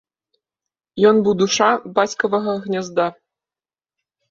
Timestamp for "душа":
1.43-1.67